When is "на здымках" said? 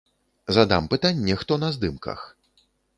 1.63-2.29